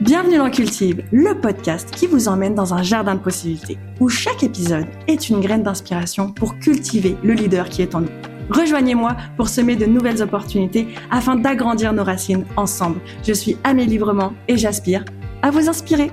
[0.00, 4.44] Bienvenue dans Cultive, le podcast qui vous emmène dans un jardin de possibilités, où chaque
[4.44, 8.10] épisode est une graine d'inspiration pour cultiver le leader qui est en nous.
[8.48, 13.00] Rejoignez-moi pour semer de nouvelles opportunités afin d'agrandir nos racines ensemble.
[13.26, 15.04] Je suis Amélie Librement et j'aspire
[15.42, 16.12] à vous inspirer.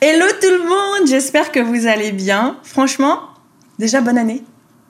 [0.00, 2.56] Hello tout le monde, j'espère que vous allez bien.
[2.62, 3.20] Franchement,
[3.78, 4.42] déjà bonne année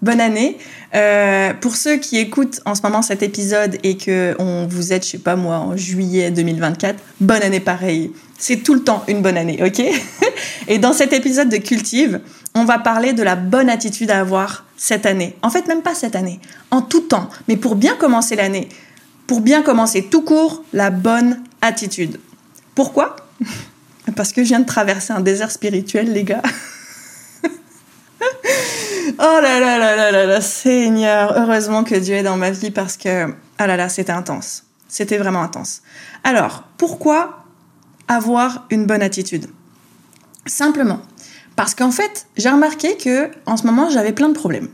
[0.02, 0.58] bonne année.
[0.94, 5.04] Euh, pour ceux qui écoutent en ce moment cet épisode et que on vous êtes,
[5.04, 8.12] je sais pas moi, en juillet 2024, bonne année pareil.
[8.38, 9.82] C'est tout le temps une bonne année, ok?
[10.68, 12.20] Et dans cet épisode de Cultive,
[12.54, 15.36] on va parler de la bonne attitude à avoir cette année.
[15.42, 16.40] En fait, même pas cette année,
[16.70, 17.28] en tout temps.
[17.48, 18.68] Mais pour bien commencer l'année,
[19.26, 22.18] pour bien commencer tout court, la bonne attitude.
[22.74, 23.16] Pourquoi?
[24.16, 26.42] Parce que je viens de traverser un désert spirituel, les gars.
[29.18, 32.70] Oh là là là là là là, Seigneur, heureusement que Dieu est dans ma vie
[32.70, 34.64] parce que, ah là là, c'était intense.
[34.88, 35.82] C'était vraiment intense.
[36.24, 37.44] Alors, pourquoi
[38.08, 39.46] avoir une bonne attitude?
[40.46, 41.00] Simplement,
[41.56, 44.68] parce qu'en fait, j'ai remarqué que en ce moment, j'avais plein de problèmes.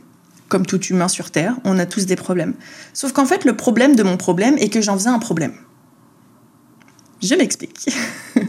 [0.49, 2.55] Comme tout humain sur Terre, on a tous des problèmes.
[2.93, 5.55] Sauf qu'en fait, le problème de mon problème est que j'en faisais un problème.
[7.23, 7.89] Je m'explique.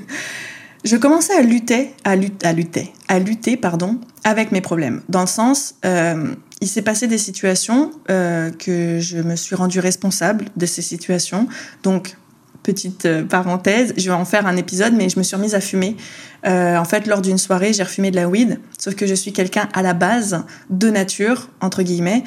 [0.83, 5.01] je commençais à lutter, à lutter, à lutter, à lutter, pardon, avec mes problèmes.
[5.09, 9.79] Dans le sens, euh, il s'est passé des situations euh, que je me suis rendue
[9.79, 11.47] responsable de ces situations.
[11.83, 12.15] Donc,
[12.63, 15.61] petite euh, parenthèse, je vais en faire un épisode, mais je me suis remise à
[15.61, 15.95] fumer.
[16.43, 19.67] en fait, lors d'une soirée, j'ai refumé de la weed, sauf que je suis quelqu'un
[19.73, 22.23] à la base de nature, entre guillemets,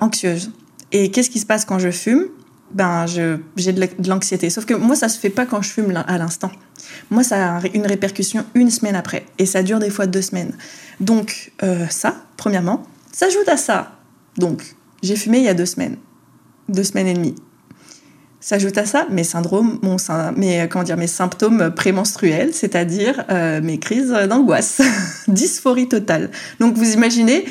[0.00, 0.52] anxieuse.
[0.92, 2.26] Et qu'est-ce qui se passe quand je fume?
[2.72, 4.50] Ben, j'ai de l'anxiété.
[4.50, 6.50] Sauf que moi, ça se fait pas quand je fume à l'instant.
[7.10, 9.24] Moi, ça a une répercussion une semaine après.
[9.38, 10.52] Et ça dure des fois deux semaines.
[11.00, 12.82] Donc, euh, ça, premièrement.
[13.12, 13.92] S'ajoute à ça.
[14.36, 15.96] Donc, j'ai fumé il y a deux semaines.
[16.68, 17.34] Deux semaines et demie.
[18.40, 19.96] S'ajoute à ça mes syndromes, mon,
[20.36, 24.80] mes, comment dire, mes symptômes prémenstruels, c'est-à-dire euh, mes crises d'angoisse.
[25.28, 26.30] Dysphorie totale.
[26.60, 27.46] Donc, vous imaginez,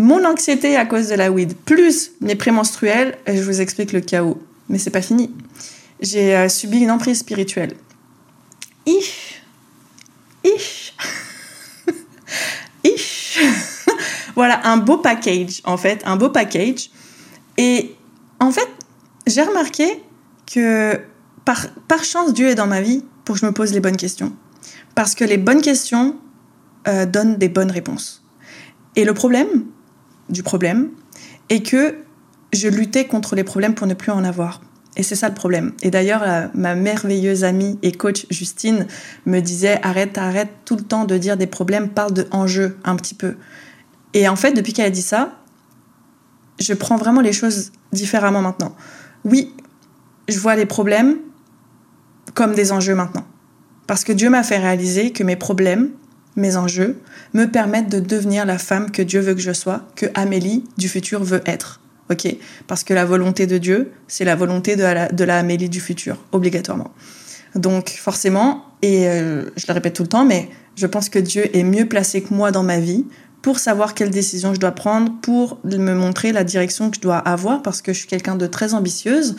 [0.00, 4.40] mon anxiété à cause de la weed, plus mes prémenstruels, je vous explique le chaos.
[4.70, 5.30] Mais c'est pas fini.
[6.00, 7.74] J'ai euh, subi une emprise spirituelle.
[8.86, 9.42] Ich.
[10.42, 10.96] Ich.
[12.82, 13.38] Ich.
[14.34, 16.90] voilà, un beau package, en fait, un beau package.
[17.58, 17.94] Et
[18.38, 18.68] en fait,
[19.26, 20.02] j'ai remarqué
[20.50, 20.98] que
[21.44, 23.98] par, par chance, Dieu est dans ma vie pour que je me pose les bonnes
[23.98, 24.32] questions.
[24.94, 26.16] Parce que les bonnes questions
[26.88, 28.24] euh, donnent des bonnes réponses.
[28.96, 29.66] Et le problème,
[30.30, 30.88] du problème
[31.48, 31.96] et que
[32.52, 34.60] je luttais contre les problèmes pour ne plus en avoir.
[34.96, 35.72] Et c'est ça le problème.
[35.82, 38.86] Et d'ailleurs, ma merveilleuse amie et coach Justine
[39.24, 42.96] me disait arrête, arrête tout le temps de dire des problèmes, parle de enjeux un
[42.96, 43.36] petit peu.
[44.14, 45.38] Et en fait, depuis qu'elle a dit ça,
[46.58, 48.74] je prends vraiment les choses différemment maintenant.
[49.24, 49.54] Oui,
[50.28, 51.18] je vois les problèmes
[52.34, 53.24] comme des enjeux maintenant.
[53.86, 55.90] Parce que Dieu m'a fait réaliser que mes problèmes,
[56.36, 56.98] mes enjeux,
[57.34, 60.88] me permettent de devenir la femme que Dieu veut que je sois, que Amélie du
[60.88, 61.80] futur veut être.
[62.10, 62.34] Ok?
[62.66, 64.82] Parce que la volonté de Dieu, c'est la volonté de
[65.24, 66.90] la, Amélie du futur, obligatoirement.
[67.54, 71.54] Donc forcément, et euh, je le répète tout le temps, mais je pense que Dieu
[71.56, 73.04] est mieux placé que moi dans ma vie
[73.42, 77.16] pour savoir quelles décisions je dois prendre, pour me montrer la direction que je dois
[77.16, 79.36] avoir, parce que je suis quelqu'un de très ambitieuse,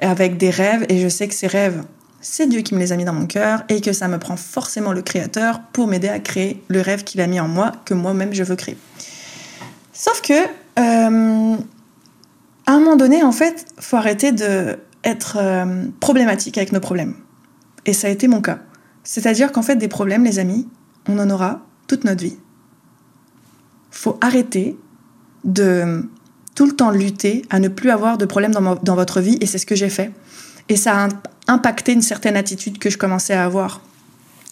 [0.00, 1.82] avec des rêves, et je sais que ces rêves,
[2.30, 4.36] c'est Dieu qui me les a mis dans mon cœur et que ça me prend
[4.36, 7.94] forcément le Créateur pour m'aider à créer le rêve qu'il a mis en moi, que
[7.94, 8.76] moi-même je veux créer.
[9.94, 11.56] Sauf que, euh,
[12.66, 17.14] à un moment donné, en fait, faut arrêter d'être être euh, problématique avec nos problèmes.
[17.86, 18.58] Et ça a été mon cas.
[19.04, 20.68] C'est-à-dire qu'en fait, des problèmes, les amis,
[21.08, 22.36] on en aura toute notre vie.
[23.90, 24.76] Faut arrêter
[25.44, 26.04] de
[26.54, 29.46] tout le temps lutter à ne plus avoir de problèmes dans, dans votre vie, et
[29.46, 30.12] c'est ce que j'ai fait.
[30.68, 31.08] Et ça a
[31.48, 33.80] impacté une certaine attitude que je commençais à avoir.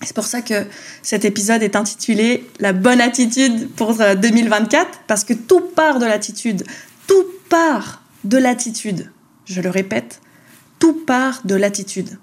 [0.03, 0.67] C'est pour ça que
[1.03, 6.07] cet épisode est intitulé La bonne attitude pour 2024, euh, parce que tout part de
[6.07, 6.65] l'attitude.
[7.07, 9.11] Tout part de l'attitude.
[9.47, 10.21] Je le répète,
[10.79, 12.19] tout part de l'attitude.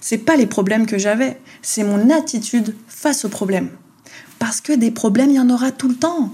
[0.00, 3.70] C'est pas les problèmes que j'avais, c'est mon attitude face aux problèmes.
[4.38, 6.32] Parce que des problèmes, il y en aura tout le temps.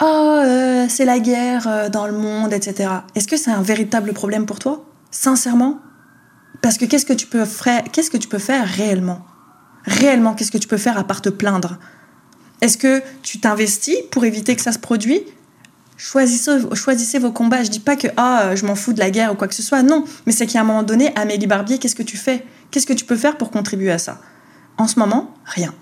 [0.00, 2.90] Oh, euh, c'est la guerre euh, dans le monde, etc.
[3.14, 4.84] Est-ce que c'est un véritable problème pour toi?
[5.12, 5.78] Sincèrement?
[6.62, 9.26] Parce que qu'est-ce que tu peux faire, qu'est-ce que tu peux faire réellement?
[9.84, 11.78] Réellement, qu'est-ce que tu peux faire à part te plaindre?
[12.60, 15.22] Est-ce que tu t'investis pour éviter que ça se produise
[15.96, 17.62] Choisissez, vos combats.
[17.62, 19.62] Je dis pas que ah, je m'en fous de la guerre ou quoi que ce
[19.62, 19.82] soit.
[19.82, 22.44] Non, mais c'est qu'à un moment donné, Amélie Barbier, qu'est-ce que tu fais?
[22.70, 24.20] Qu'est-ce que tu peux faire pour contribuer à ça?
[24.78, 25.72] En ce moment, rien.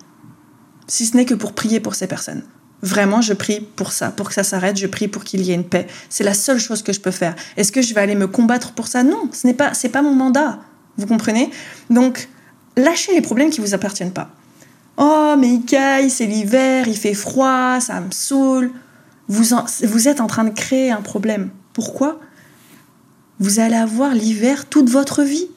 [0.87, 2.43] Si ce n'est que pour prier pour ces personnes.
[2.83, 4.77] Vraiment, je prie pour ça, pour que ça s'arrête.
[4.77, 5.87] Je prie pour qu'il y ait une paix.
[6.09, 7.35] C'est la seule chose que je peux faire.
[7.57, 9.03] Est-ce que je vais aller me combattre pour ça?
[9.03, 10.59] Non, ce n'est pas, pas mon mandat.
[10.97, 11.49] Vous comprenez?
[11.89, 12.29] Donc,
[12.77, 14.31] lâchez les problèmes qui vous appartiennent pas.
[14.97, 18.71] Oh, mais il c'est l'hiver, il fait froid, ça me saoule.
[19.27, 21.49] Vous, vous êtes en train de créer un problème.
[21.73, 22.19] Pourquoi?
[23.39, 25.47] Vous allez avoir l'hiver toute votre vie.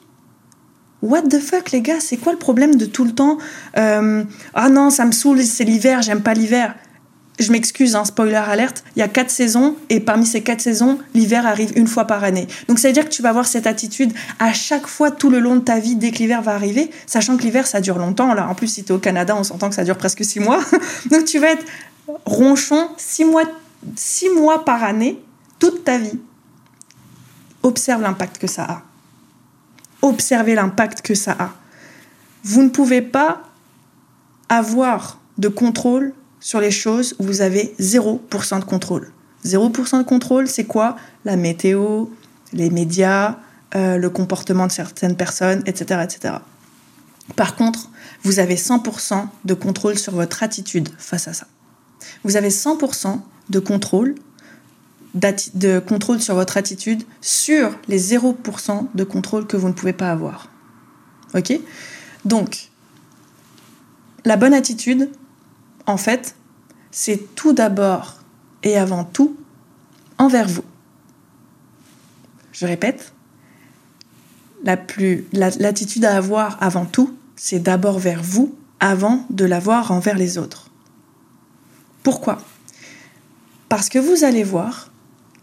[1.01, 1.99] What the fuck, les gars?
[1.99, 3.37] C'est quoi le problème de tout le temps?
[3.77, 4.23] Euh,
[4.53, 6.73] Ah non, ça me saoule, c'est l'hiver, j'aime pas l'hiver
[7.39, 10.99] je m'excuse, hein, spoiler alerte, il y a quatre saisons et parmi ces quatre saisons,
[11.13, 12.47] l'hiver arrive une fois par année.
[12.67, 15.39] Donc ça veut dire que tu vas avoir cette attitude à chaque fois tout le
[15.39, 18.33] long de ta vie dès que l'hiver va arriver, sachant que l'hiver ça dure longtemps.
[18.33, 20.39] Là, en plus, si tu es au Canada, on s'entend que ça dure presque six
[20.39, 20.59] mois.
[21.11, 21.65] Donc tu vas être
[22.25, 23.43] ronchon six mois,
[23.95, 25.19] six mois par année,
[25.59, 26.19] toute ta vie.
[27.63, 28.81] Observe l'impact que ça a.
[30.01, 31.49] Observez l'impact que ça a.
[32.43, 33.41] Vous ne pouvez pas
[34.49, 39.11] avoir de contrôle sur les choses où vous avez 0% de contrôle.
[39.45, 40.95] 0% de contrôle, c'est quoi?
[41.23, 42.07] La météo,
[42.53, 43.37] les médias,
[43.75, 46.35] euh, le comportement de certaines personnes, etc., etc.
[47.35, 47.89] Par contre,
[48.23, 51.47] vous avez 100% de contrôle sur votre attitude face à ça.
[52.23, 54.15] Vous avez 100% de contrôle,
[55.13, 60.11] de contrôle sur votre attitude sur les 0% de contrôle que vous ne pouvez pas
[60.11, 60.49] avoir.
[61.33, 61.59] Ok?
[62.25, 62.69] Donc,
[64.25, 65.09] la bonne attitude,
[65.85, 66.35] en fait,
[66.91, 68.15] c'est tout d'abord
[68.63, 69.35] et avant tout
[70.17, 70.63] envers vous.
[72.51, 73.13] Je répète,
[74.63, 80.69] l'attitude à avoir avant tout, c'est d'abord vers vous avant de l'avoir envers les autres.
[82.01, 82.41] Pourquoi?
[83.69, 84.91] Parce que vous allez voir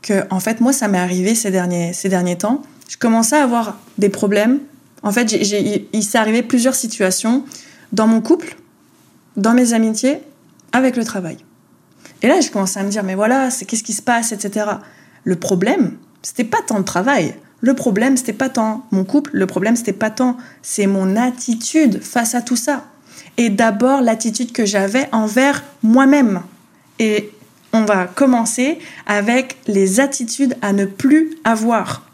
[0.01, 2.63] que, en fait, moi, ça m'est arrivé ces derniers, ces derniers temps.
[2.89, 4.61] Je commençais à avoir des problèmes.
[5.03, 7.45] En fait, il s'est arrivé plusieurs situations
[7.93, 8.57] dans mon couple,
[9.37, 10.21] dans mes amitiés
[10.73, 11.39] avec le travail.
[12.23, 14.67] Et là, je commençais à me dire, mais voilà, c'est qu'est-ce qui se passe, etc.
[15.25, 17.35] Le problème, c'était pas tant le travail.
[17.61, 19.31] Le problème, c'était pas tant mon couple.
[19.35, 22.87] Le problème, c'était pas tant, c'est mon attitude face à tout ça.
[23.37, 26.43] Et d'abord, l'attitude que j'avais envers moi-même.
[26.99, 27.31] Et
[27.73, 32.07] on va commencer avec les attitudes à ne plus avoir.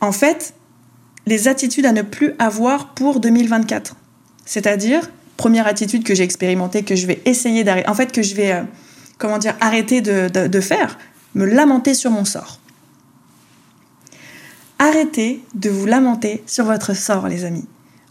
[0.00, 0.54] En fait,
[1.26, 3.96] les attitudes à ne plus avoir pour 2024.
[4.44, 8.34] C'est-à-dire, première attitude que j'ai expérimentée, que je vais essayer d'arrêter, en fait, que je
[8.34, 8.62] vais, euh,
[9.18, 10.98] comment dire, arrêter de, faire,
[11.34, 12.58] me lamenter sur mon sort.
[14.78, 17.64] Arrêtez de vous lamenter sur votre sort, les amis.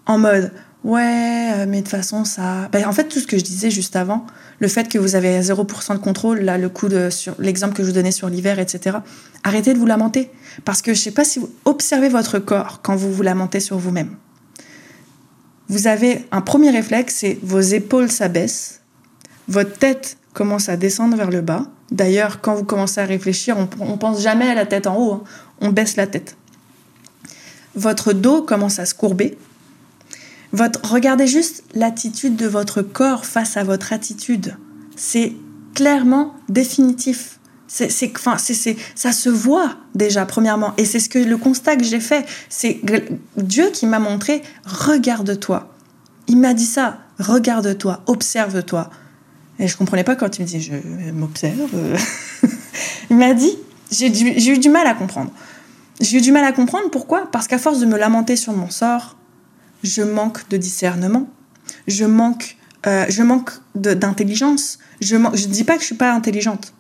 [0.06, 0.52] En mode,
[0.84, 2.68] ouais, euh, mais de toute façon, ça.
[2.72, 4.26] Ben, en fait, tout ce que je disais juste avant,
[4.60, 7.10] le fait que vous avez 0% de contrôle, là, le coup de.
[7.10, 8.98] sur l'exemple que je vous donnais sur l'hiver, etc.
[9.44, 10.30] Arrêtez de vous lamenter.
[10.66, 13.78] Parce que je sais pas si vous observez votre corps quand vous vous lamentez sur
[13.78, 14.16] vous-même
[15.74, 18.82] vous avez un premier réflexe, c'est vos épaules s'abaissent,
[19.48, 21.66] votre tête commence à descendre vers le bas.
[21.90, 25.14] D'ailleurs, quand vous commencez à réfléchir, on, ne pense jamais à la tête en haut,
[25.14, 25.24] hein.
[25.62, 26.38] on baisse la tête.
[27.74, 29.36] Votre dos commence à se courber.
[30.52, 34.56] Votre, regardez juste l'attitude de votre corps face à votre attitude.
[34.96, 35.34] C'est
[35.74, 37.40] clairement définitif.
[37.76, 40.76] C'est, enfin, c'est, ça se voit déjà, premièrement.
[40.78, 42.24] Et c'est ce que le constat que j'ai fait.
[42.48, 42.80] C'est
[43.36, 45.74] Dieu qui m'a montré, regarde-toi.
[46.28, 48.92] Il m'a dit ça, regarde-toi, observe-toi.
[49.58, 50.74] Et je comprenais pas quand il me dit, je
[51.14, 51.68] m'observe.
[53.10, 53.58] il m'a dit,
[53.90, 55.32] j'ai, j'ai eu du mal à comprendre.
[56.00, 57.32] J'ai eu du mal à comprendre pourquoi?
[57.32, 59.18] Parce qu'à force de me lamenter sur mon sort,
[59.82, 61.28] je manque de discernement.
[61.88, 62.56] Je manque,
[62.86, 64.78] euh, je manque d'intelligence.
[65.02, 66.72] Je ne dis pas que je suis pas intelligente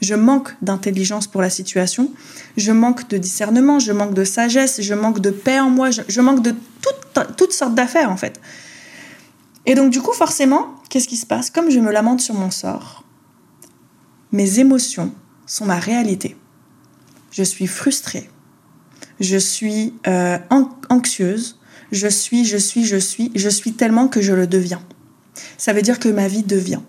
[0.00, 2.10] je manque d'intelligence pour la situation,
[2.56, 6.20] je manque de discernement, je manque de sagesse, je manque de paix en moi, je,
[6.20, 6.54] manque de
[7.36, 8.40] toutes sortes d'affaires en fait.
[9.66, 11.50] Et donc du coup, forcément, qu'est-ce qui se passe?
[11.50, 13.04] Comme je me lamente sur mon sort,
[14.32, 15.12] mes émotions
[15.46, 16.36] sont ma réalité.
[17.30, 18.28] Je suis frustrée,
[19.20, 20.38] je suis euh,
[20.88, 21.58] anxieuse,
[21.92, 24.82] je suis, je suis, je suis, je suis tellement que je le deviens.
[25.58, 26.80] Ça veut dire que ma vie devient.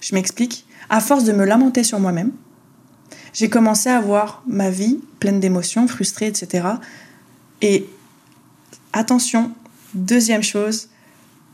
[0.00, 0.66] Je m'explique?
[0.92, 2.32] À force de me lamenter sur moi-même,
[3.32, 6.68] j'ai commencé à voir ma vie pleine d'émotions, frustrée, etc.
[7.62, 7.88] Et
[8.92, 9.52] attention,
[9.94, 10.90] deuxième chose,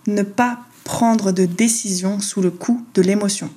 [0.09, 3.49] ne pas prendre de décision sous le coup de l'émotion.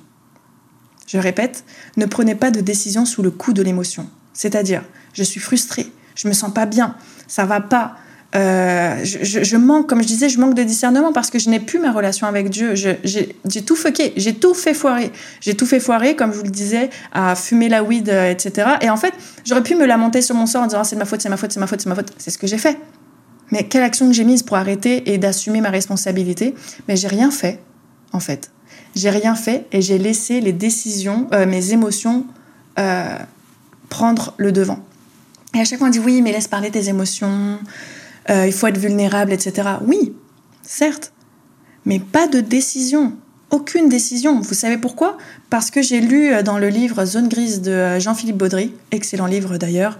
[1.08, 1.64] Je répète,
[1.96, 4.08] ne prenez pas de décision sous le coup de l'émotion.
[4.34, 4.84] C'est-à-dire,
[5.14, 6.94] je suis frustrée, je me sens pas bien,
[7.26, 7.96] ça va pas,
[8.34, 11.78] euh, je, manque, comme je disais, je manque de discernement parce que je n'ai plus
[11.78, 12.74] ma relation avec Dieu.
[12.74, 15.12] J'ai tout fucké, j'ai tout fait foirer.
[15.40, 18.70] J'ai tout fait foirer, comme je vous le disais, à fumer la weed, euh, etc.
[18.80, 19.12] Et en fait,
[19.44, 21.52] j'aurais pu me lamenter sur mon sort en disant c'est ma faute, c'est ma faute,
[21.52, 22.12] c'est ma faute, c'est ma faute.
[22.16, 22.78] C'est ce que j'ai fait.
[23.50, 26.54] Mais quelle action que j'ai mise pour arrêter et d'assumer ma responsabilité
[26.88, 27.60] Mais j'ai rien fait,
[28.12, 28.50] en fait.
[28.96, 32.26] J'ai rien fait et j'ai laissé les décisions, euh, mes émotions
[33.90, 34.78] prendre le devant.
[35.54, 37.58] Et à chaque fois, on dit oui, mais laisse parler tes émotions.
[38.30, 39.68] Euh, il faut être vulnérable, etc.
[39.86, 40.14] Oui,
[40.62, 41.12] certes,
[41.84, 43.14] mais pas de décision.
[43.50, 44.40] Aucune décision.
[44.40, 45.18] Vous savez pourquoi?
[45.50, 49.26] Parce que j'ai lu euh, dans le livre Zone grise de euh, Jean-Philippe Baudry, excellent
[49.26, 49.98] livre d'ailleurs.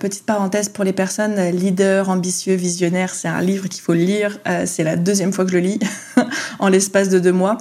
[0.00, 4.40] petite parenthèse pour les personnes leaders, ambitieux, visionnaires, c'est un livre qu'il faut lire.
[4.66, 5.78] c'est la deuxième fois que je le lis
[6.58, 7.56] en l'espace de deux mois.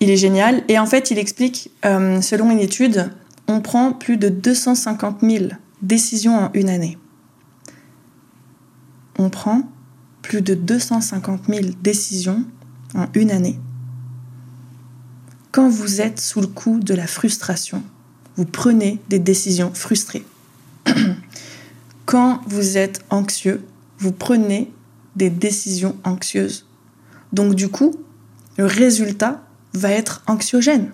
[0.00, 0.62] Il est génial.
[0.68, 3.10] Et en fait, il explique, selon une étude,
[3.48, 5.44] on prend plus de 250 000
[5.82, 6.96] décisions en une année.
[9.20, 9.70] On prend
[10.22, 12.42] plus de 250 000 décisions
[12.94, 13.58] en une année.
[15.52, 17.82] Quand vous êtes sous le coup de la frustration,
[18.36, 20.24] vous prenez des décisions frustrées.
[22.06, 23.62] Quand vous êtes anxieux,
[23.98, 24.72] vous prenez
[25.16, 26.66] des décisions anxieuses.
[27.34, 27.94] Donc du coup,
[28.56, 29.42] le résultat
[29.74, 30.92] va être anxiogène.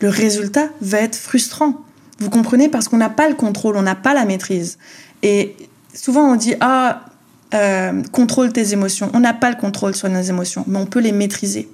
[0.00, 1.84] Le résultat va être frustrant.
[2.20, 2.68] Vous comprenez?
[2.68, 4.78] Parce qu'on n'a pas le contrôle, on n'a pas la maîtrise.
[5.24, 5.56] Et
[5.92, 7.07] souvent on dit Ah,
[7.54, 9.10] euh, contrôle tes émotions.
[9.14, 11.68] On n'a pas le contrôle sur nos émotions, mais on peut les maîtriser.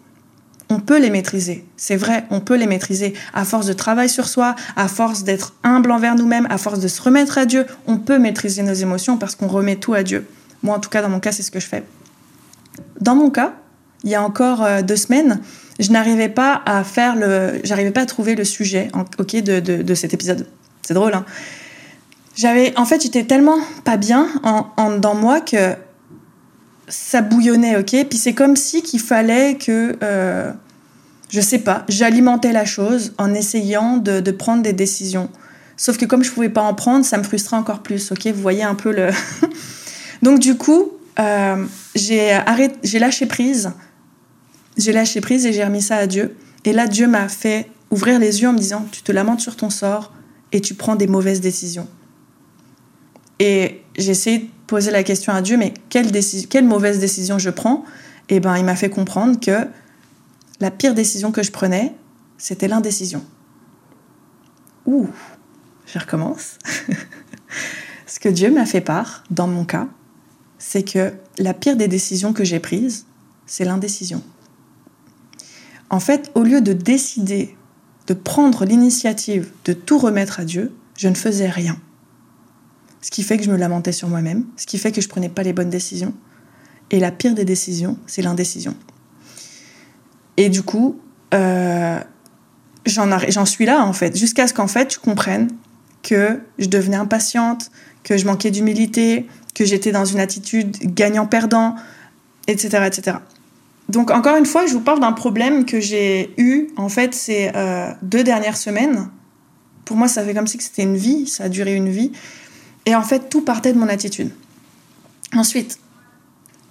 [0.71, 3.13] On peut les maîtriser, c'est vrai, on peut les maîtriser.
[3.35, 6.89] À force de travail sur soi, à force d'être humble envers nous-mêmes, à force de
[6.89, 10.27] se remettre à Dieu, on peut maîtriser nos émotions parce qu'on remet tout à Dieu.
[10.63, 11.85] Moi, en tout cas, dans mon cas, c'est ce que je fais.
[13.01, 13.53] Dans mon cas,
[14.05, 15.41] il y a encore euh, deux semaines,
[15.79, 19.95] je n'arrivais pas à faire le, j'arrivais pas à trouver le sujet, ok, de, de
[19.95, 20.47] cet épisode.
[20.83, 21.27] C'est drôle, hein
[22.37, 25.75] j'avais, en fait, j'étais tellement pas bien en, dans moi que
[26.89, 28.07] ça bouillonnait, ok?
[28.09, 30.53] Puis c'est comme si qu'il fallait que, euh,
[31.31, 35.29] je sais pas, j'alimentais la chose en essayant de, prendre des décisions.
[35.77, 38.27] Sauf que comme je pouvais pas en prendre, ça me frustrait encore plus, ok?
[38.29, 39.11] Vous voyez un peu le.
[40.23, 41.65] Donc du coup, euh,
[41.95, 43.73] j'ai lâché prise.
[44.77, 46.37] J'ai lâché prise et j'ai remis ça à Dieu.
[46.65, 49.55] Et là, Dieu m'a fait ouvrir les yeux en me disant, tu te lamentes sur
[49.57, 50.13] ton sort
[50.51, 51.87] et tu prends des mauvaises décisions.
[53.39, 57.85] Et j'ai essayé de poser la question à Dieu, mais quelle, mauvaise décision je prends?
[58.29, 59.67] Et eh ben, il m'a fait comprendre que
[60.61, 61.93] la pire décision que je prenais,
[62.39, 63.23] c'était l'indécision.
[64.87, 65.09] Ouh,
[65.87, 66.59] je recommence.
[68.07, 69.89] Ce que Dieu m'a fait part, dans mon cas,
[70.59, 73.05] c'est que la pire des décisions que j'ai prises,
[73.47, 74.23] c'est l'indécision.
[75.91, 77.57] En fait, au lieu de décider,
[78.07, 81.79] de prendre l'initiative de tout remettre à Dieu, je ne faisais rien
[83.05, 85.29] ce qui fait que je me lamentais sur moi-même, ce qui fait que je prenais
[85.29, 86.15] pas les bonnes décisions.
[86.91, 88.75] Et la pire des décisions, c'est l'indécision.
[90.39, 90.99] Et du coup,
[91.35, 92.01] euh,
[92.87, 95.51] j'en suis là en fait, jusqu'à ce qu'en fait je comprenne
[96.03, 97.71] que je devenais impatiente,
[98.05, 101.77] que je manquais d'humilité, que j'étais dans une attitude gagnant-perdant,
[102.47, 103.19] etc., etc.
[103.91, 107.51] Donc encore une fois, je vous parle d'un problème que j'ai eu en fait ces
[107.55, 109.11] euh, deux dernières semaines.
[109.85, 112.11] Pour moi, ça fait comme si c'était une vie, ça a duré une vie.
[112.87, 114.31] Et en fait, tout partait de mon attitude.
[115.35, 115.79] Ensuite,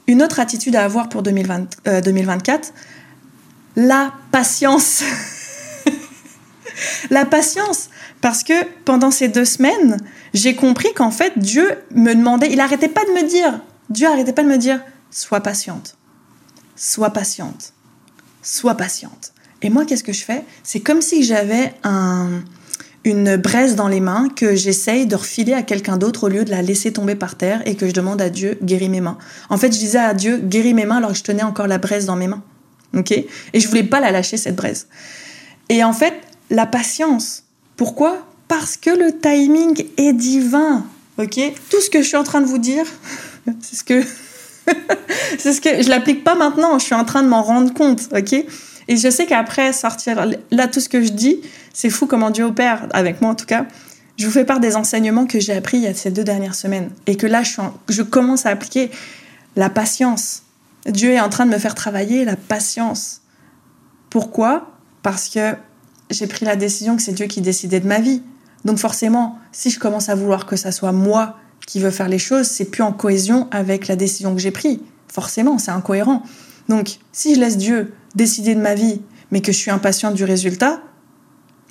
[0.07, 2.71] une autre attitude à avoir pour 2020, 2024, euh,
[3.75, 5.03] la patience.
[7.09, 7.89] la patience.
[8.21, 8.53] Parce que
[8.85, 9.97] pendant ces deux semaines,
[10.33, 14.33] j'ai compris qu'en fait, Dieu me demandait, il n'arrêtait pas de me dire, Dieu n'arrêtait
[14.33, 15.97] pas de me dire, sois patiente,
[16.75, 17.73] sois patiente,
[18.41, 19.33] sois patiente.
[19.61, 20.43] Et moi, qu'est-ce que je fais?
[20.63, 22.43] C'est comme si j'avais un,
[23.05, 26.51] une braise dans les mains que j'essaye de refiler à quelqu'un d'autre au lieu de
[26.51, 29.17] la laisser tomber par terre et que je demande à Dieu guéris mes mains.
[29.49, 31.77] En fait, je disais à Dieu guéris mes mains alors que je tenais encore la
[31.77, 32.43] braise dans mes mains.
[32.95, 33.11] OK?
[33.11, 34.87] Et je voulais pas la lâcher cette braise.
[35.69, 36.13] Et en fait,
[36.49, 37.43] la patience.
[37.75, 38.25] Pourquoi?
[38.47, 40.85] Parce que le timing est divin.
[41.17, 41.39] OK?
[41.69, 42.85] Tout ce que je suis en train de vous dire,
[43.61, 44.01] c'est ce que
[45.37, 48.07] c'est ce que je l'applique pas maintenant, je suis en train de m'en rendre compte,
[48.15, 48.33] OK?
[48.87, 51.41] Et je sais qu'après sortir, là, tout ce que je dis,
[51.73, 53.65] c'est fou comment Dieu opère, avec moi en tout cas.
[54.17, 56.55] Je vous fais part des enseignements que j'ai appris il y a ces deux dernières
[56.55, 58.91] semaines et que là, je, commence à appliquer
[59.55, 60.43] la patience.
[60.85, 63.21] Dieu est en train de me faire travailler la patience.
[64.09, 64.71] Pourquoi?
[65.01, 65.55] Parce que
[66.11, 68.21] j'ai pris la décision que c'est Dieu qui décidait de ma vie.
[68.65, 72.19] Donc forcément, si je commence à vouloir que ça soit moi qui veux faire les
[72.19, 74.79] choses, c'est plus en cohésion avec la décision que j'ai prise.
[75.07, 76.23] Forcément, c'est incohérent.
[76.69, 79.01] Donc, si je laisse Dieu décider de ma vie,
[79.31, 80.81] mais que je suis impatiente du résultat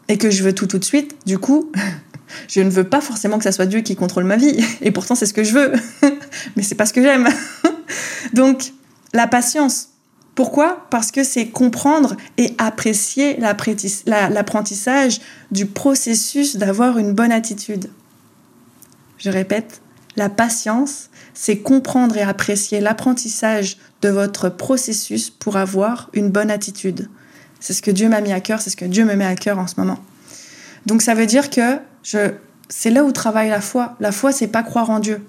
[0.09, 1.71] et que je veux tout tout de suite, du coup,
[2.49, 4.65] je ne veux pas forcément que ça soit Dieu qui contrôle ma vie.
[4.81, 5.73] Et pourtant, c'est ce que je veux.
[6.57, 7.29] mais c'est pas ce que j'aime.
[8.33, 8.73] Donc,
[9.13, 9.89] la patience.
[10.35, 10.87] Pourquoi?
[10.91, 15.21] Parce que c'est comprendre et apprécier l'apprentissage
[15.51, 17.91] du processus d'avoir une bonne attitude.
[19.19, 19.83] Je répète,
[20.17, 27.09] la patience, c'est comprendre et apprécier l'apprentissage de votre processus pour avoir une bonne attitude.
[27.61, 29.37] C'est ce que Dieu m'a mis à cœur, c'est ce que Dieu me met à
[29.37, 29.99] cœur en ce moment.
[30.87, 32.33] Donc ça veut dire que je,
[32.69, 33.97] c'est là où travaille la foi.
[34.01, 35.25] La foi, c'est pas croire en Dieu.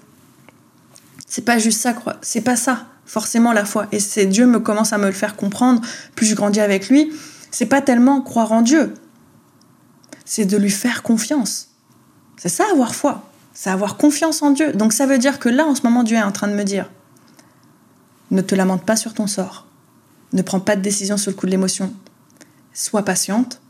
[1.26, 1.94] C'est pas juste ça.
[2.22, 3.86] C'est pas ça, forcément, la foi.
[3.92, 5.80] Et c'est Dieu me commence à me le faire comprendre,
[6.16, 7.12] plus je grandis avec lui.
[7.52, 8.94] C'est pas tellement croire en Dieu,
[10.24, 11.68] c'est de lui faire confiance.
[12.36, 13.30] C'est ça, avoir foi.
[13.52, 14.72] C'est avoir confiance en Dieu.
[14.72, 16.64] Donc ça veut dire que là, en ce moment, Dieu est en train de me
[16.64, 16.90] dire,
[18.34, 19.66] ne te lamente pas sur ton sort.
[20.32, 21.92] Ne prends pas de décision sur le coup de l'émotion.
[22.72, 23.60] Sois patiente.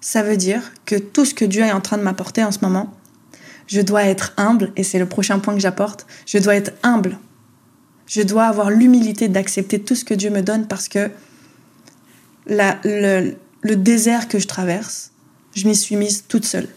[0.00, 2.58] Ça veut dire que tout ce que Dieu est en train de m'apporter en ce
[2.60, 2.94] moment,
[3.66, 7.18] je dois être humble, et c'est le prochain point que j'apporte, je dois être humble.
[8.06, 11.10] Je dois avoir l'humilité d'accepter tout ce que Dieu me donne parce que
[12.46, 15.12] le, désert que je traverse,
[15.54, 16.68] je m'y suis mise toute seule.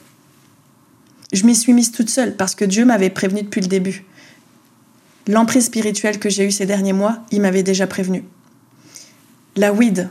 [1.34, 4.06] Je m'y suis mise toute seule parce que Dieu m'avait prévenu depuis le début.
[5.28, 8.24] L'emprise spirituelle que j'ai eue ces derniers mois, il m'avait déjà prévenu.
[9.56, 10.10] La weed,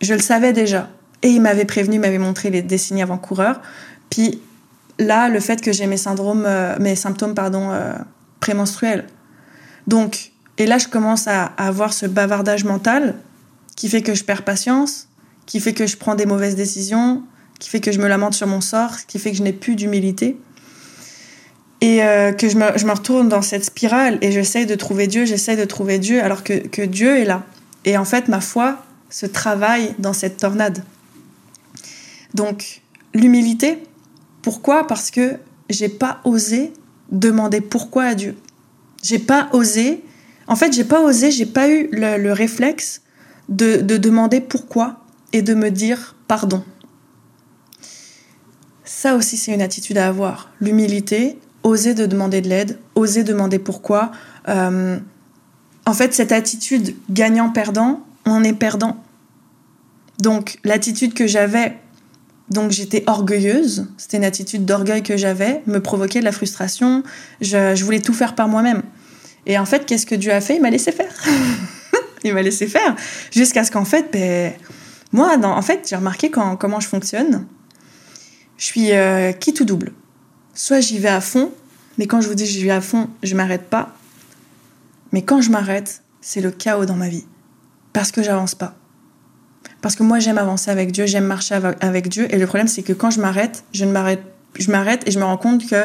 [0.00, 0.88] je le savais déjà.
[1.22, 3.60] Et il m'avait prévenu, m'avait montré les, signes avant-coureurs.
[4.08, 4.40] Puis
[4.98, 7.94] là, le fait que j'ai mes syndromes, euh, mes symptômes pardon, euh,
[8.40, 9.06] prémenstruels.
[9.86, 13.16] Donc, et là, je commence à, avoir ce bavardage mental
[13.76, 15.08] qui fait que je perds patience,
[15.46, 17.22] qui fait que je prends des mauvaises décisions,
[17.58, 19.76] qui fait que je me lamente sur mon sort, qui fait que je n'ai plus
[19.76, 20.38] d'humilité.
[21.80, 25.06] Et euh, que je me, je me, retourne dans cette spirale et j'essaye de trouver
[25.06, 27.44] Dieu, j'essaye de trouver Dieu alors que, que Dieu est là.
[27.84, 28.78] Et en fait, ma foi
[29.10, 30.82] se travaille dans cette tornade.
[32.34, 32.82] Donc,
[33.14, 33.78] l'humilité,
[34.42, 34.86] pourquoi?
[34.86, 35.36] Parce que
[35.70, 36.72] j'ai pas osé
[37.10, 38.36] demander pourquoi à Dieu.
[39.02, 40.02] J'ai pas osé.
[40.46, 43.02] En fait, j'ai pas osé, j'ai pas eu le, réflexe
[43.48, 46.64] de, de, demander pourquoi et de me dire pardon.
[48.84, 50.50] Ça aussi, c'est une attitude à avoir.
[50.60, 54.10] L'humilité, oser de demander de l'aide, oser demander pourquoi.
[54.48, 54.98] Euh,
[55.86, 58.96] en fait, cette attitude gagnant-perdant, on est perdant.
[60.18, 61.76] Donc, l'attitude que j'avais
[62.50, 67.02] donc j'étais orgueilleuse, c'était une attitude d'orgueil que j'avais, me provoquait de la frustration,
[67.42, 68.82] je, voulais tout faire par moi-même.
[69.44, 70.56] Et en fait, qu'est-ce que Dieu a fait?
[70.56, 71.12] Il m'a laissé faire.
[72.24, 72.96] il m'a laissé faire.
[73.32, 74.52] Jusqu'à ce qu'en fait, ben,
[75.12, 77.46] moi, en fait, j'ai remarqué comment je fonctionne.
[78.56, 79.92] Je suis euh, qui tout double.
[80.54, 81.52] Soit j'y vais à fond,
[81.98, 83.94] mais quand je vous dis j'y vais à fond, je m'arrête pas.
[85.12, 87.24] Mais quand je m'arrête, c'est le chaos dans ma vie.
[87.92, 88.74] Parce que j'avance pas.
[89.80, 92.32] Parce que moi, j'aime avancer avec Dieu, j'aime marcher avec Dieu.
[92.32, 94.22] Et le problème, c'est que quand je m'arrête, je ne m'arrête,
[94.58, 95.84] je m'arrête et je me rends compte que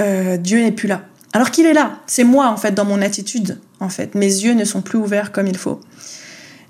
[0.00, 1.02] euh, Dieu n'est plus là.
[1.32, 2.00] Alors qu'il est là.
[2.06, 4.14] C'est moi, en fait, dans mon attitude, en fait.
[4.14, 5.80] Mes yeux ne sont plus ouverts comme il faut.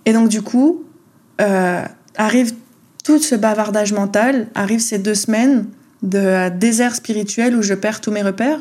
[0.07, 0.85] Et donc, du coup,
[1.41, 1.85] euh,
[2.17, 2.55] arrive
[3.05, 5.67] tout ce bavardage mental, arrive ces deux semaines
[6.02, 8.61] de désert spirituel où je perds tous mes repères.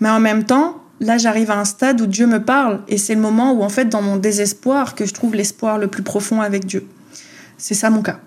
[0.00, 3.14] Mais en même temps, là j'arrive à un stade où Dieu me parle et c'est
[3.14, 6.40] le moment où en fait dans mon désespoir que je trouve l'espoir le plus profond
[6.40, 6.86] avec Dieu.
[7.58, 8.20] C'est ça mon cas.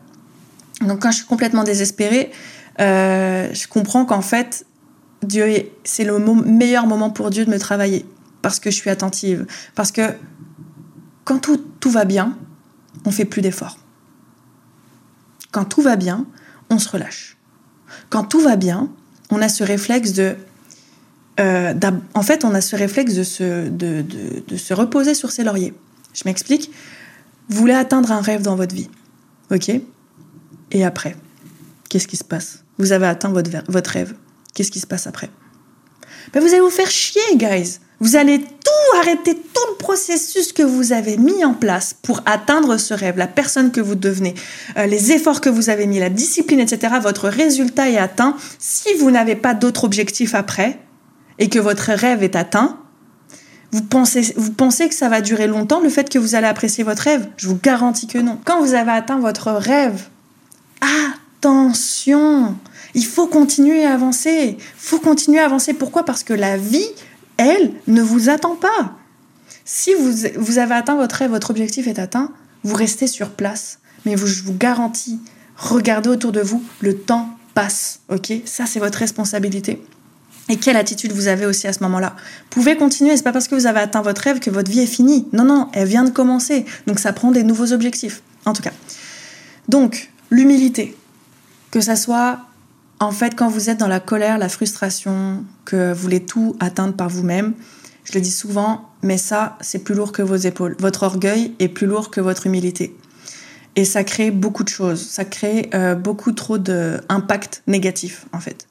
[0.81, 2.31] Donc quand je suis complètement désespérée,
[2.79, 4.65] euh, je comprends qu'en fait
[5.21, 5.45] Dieu
[5.83, 8.05] c'est le meilleur moment pour Dieu de me travailler
[8.41, 10.01] parce que je suis attentive, parce que
[11.23, 12.38] quand tout, tout va bien,
[13.05, 13.77] on fait plus d'efforts.
[15.51, 16.25] Quand tout va bien,
[16.69, 17.38] on se relâche.
[18.10, 18.89] Quand tout va bien,
[19.29, 20.36] on a ce réflexe de
[21.39, 21.73] euh,
[22.13, 24.03] en fait, on a ce réflexe de se, de,
[24.47, 25.73] de, se reposer sur ses lauriers.
[26.13, 26.71] Je m'explique.
[27.49, 28.89] Vous voulez atteindre un rêve dans votre vie.
[29.51, 29.71] OK
[30.71, 31.15] Et après,
[31.89, 32.63] qu'est-ce qui se passe?
[32.77, 34.13] Vous avez atteint votre, votre rêve.
[34.53, 35.29] Qu'est-ce qui se passe après?
[36.34, 37.79] Ben, Vous allez vous faire chier, guys.
[37.99, 38.45] Vous allez
[38.84, 43.17] tout arrêter, tout le processus que vous avez mis en place pour atteindre ce rêve,
[43.17, 44.36] la personne que vous devenez,
[44.78, 46.96] euh, les efforts que vous avez mis, la discipline, etc.
[47.02, 48.36] Votre résultat est atteint.
[48.60, 50.80] Si vous n'avez pas d'autre objectif après,
[51.39, 52.80] et que votre rêve est atteint,
[53.72, 56.84] vous pensez, vous pensez que ça va durer longtemps, le fait que vous allez apprécier
[56.84, 57.28] votre rêve?
[57.38, 58.38] Je vous garantis que non.
[58.46, 60.04] Quand vous avez atteint votre rêve,
[60.82, 62.56] attention
[62.93, 64.58] Il faut continuer à avancer.
[64.60, 65.74] Il faut continuer à avancer.
[65.74, 66.06] Pourquoi?
[66.06, 66.88] Parce que la vie,
[67.38, 68.98] elle, ne vous attend pas.
[69.65, 72.32] Si vous, vous avez atteint votre rêve, votre objectif est atteint,
[72.63, 73.80] vous restez sur place.
[74.06, 75.19] Mais je vous garantis,
[75.56, 78.02] regardez autour de vous, le temps passe.
[78.10, 78.34] Ok?
[78.46, 79.82] Ça, c'est votre responsabilité
[80.50, 82.15] et quelle attitude vous avez aussi à ce moment-là?
[82.50, 84.88] Pouvez continuer, c'est pas parce que vous avez atteint votre rêve que votre vie est
[84.88, 85.28] finie.
[85.32, 86.65] Non, non, elle vient de commencer.
[86.86, 88.74] Donc ça prend des nouveaux objectifs, en tout cas.
[89.69, 90.98] Donc, l'humilité,
[91.72, 92.39] que ça soit
[92.99, 96.93] en fait quand vous êtes dans la colère, la frustration, que vous voulez tout atteindre
[96.93, 97.53] par vous-même,
[98.06, 100.75] je le dis souvent, mais ça, c'est plus lourd que vos épaules.
[100.79, 102.95] Votre orgueil est plus lourd que votre humilité.
[103.75, 105.01] Et ça crée beaucoup de choses.
[105.01, 108.67] Ça crée euh, beaucoup trop d'impact négatif, en fait.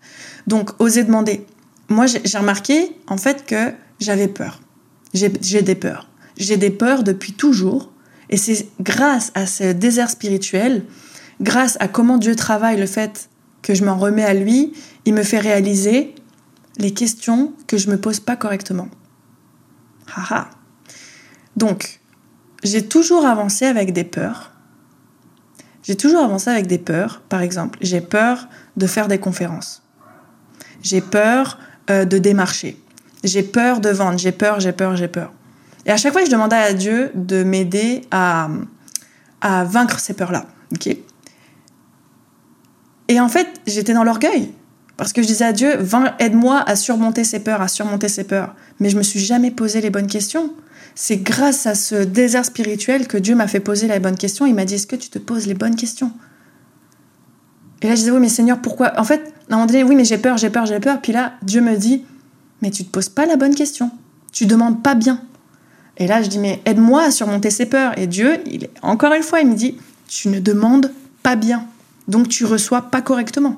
[0.47, 1.47] Donc, osez demander
[1.93, 4.61] moi, j'ai remarqué en fait que j'avais peur.
[5.13, 6.09] J'ai des peurs.
[6.39, 7.91] J'ai des peurs depuis toujours.
[8.31, 10.85] Et c'est grâce à ce désert spirituel,
[11.43, 13.29] grâce à comment Dieu travaille le fait
[13.63, 14.73] que je m'en remets à lui,
[15.05, 16.15] il me fait réaliser
[16.79, 18.89] les questions que je me pose pas correctement.
[20.15, 20.49] Haha.
[21.57, 22.01] Donc,
[22.63, 24.53] j'ai toujours avancé avec des peurs.
[25.83, 27.23] J'ai toujours avancé avec des peurs.
[27.29, 29.83] Par exemple, j'ai peur de faire des conférences.
[30.83, 31.59] J'ai peur
[31.91, 32.81] euh, de démarcher.
[33.25, 34.19] J'ai peur de vendre.
[34.19, 35.33] J'ai peur, j'ai peur, j'ai peur.
[35.87, 38.49] Et à chaque fois, je demandais à Dieu de m'aider à,
[39.41, 40.47] à vaincre ces peurs-là.
[40.73, 40.97] ok?
[43.13, 44.51] Et en fait, j'étais dans l'orgueil.
[44.97, 45.79] Parce que je disais à Dieu,
[46.19, 48.55] aide-moi à surmonter ces peurs, à surmonter ces peurs.
[48.81, 50.53] Mais je me suis jamais posé les bonnes questions.
[50.95, 54.47] C'est grâce à ce désert spirituel que Dieu m'a fait poser les bonnes questions.
[54.47, 56.13] Il m'a dit, est-ce que tu te poses les bonnes questions?
[57.83, 58.99] Et là, je disais, oui, mais Seigneur, pourquoi?
[58.99, 59.21] En fait,
[59.51, 61.01] à un moment donné, oui, mais j'ai peur, j'ai peur, j'ai peur.
[61.03, 62.05] Puis là, Dieu me dit,
[62.63, 63.91] mais tu te poses pas la bonne question.
[64.33, 65.21] Tu demandes pas bien.
[65.97, 67.99] Et là, je dis, mais aide-moi à surmonter ces peurs.
[67.99, 70.91] Et Dieu, il, encore une fois, il me dit, tu ne demandes
[71.23, 71.67] pas bien.
[72.13, 73.57] Donc tu reçois pas correctement.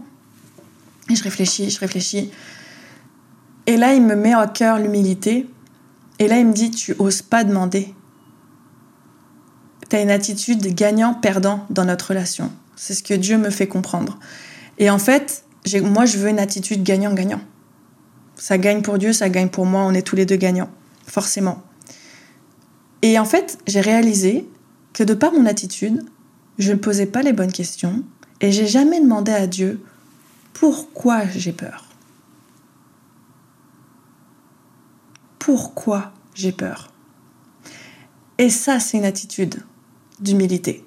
[1.11, 2.31] Et je réfléchis, je réfléchis.
[3.67, 5.51] Et là, il me met à cœur l'humilité.
[6.21, 7.93] Et là, il me dit, tu oses pas demander.
[9.90, 12.53] Tu as une attitude gagnant-perdant dans notre relation.
[12.77, 14.21] C'est ce que Dieu me fait comprendre.
[14.79, 15.45] Et en fait,
[15.83, 17.40] moi, je veux une attitude gagnant-gagnant.
[18.37, 20.71] Ça gagne pour Dieu, ça gagne pour moi, on est tous les deux gagnants,
[21.09, 21.61] forcément.
[23.03, 24.49] Et en fait, j'ai réalisé
[24.93, 26.05] que de par mon attitude,
[26.59, 28.05] je ne posais pas les bonnes questions
[28.40, 29.81] et j'ai jamais demandé à Dieu
[30.53, 31.85] pourquoi j'ai peur.
[35.38, 36.90] Pourquoi j'ai peur
[38.38, 39.62] Et ça, c'est une attitude
[40.20, 40.85] d'humilité.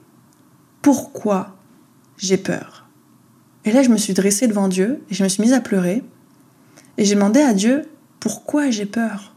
[0.82, 1.56] Pourquoi
[2.18, 2.88] j'ai peur
[3.66, 6.04] Et là, je me suis dressée devant Dieu et je me suis mise à pleurer.
[6.98, 7.84] Et j'ai demandé à Dieu
[8.20, 9.36] pourquoi j'ai peur.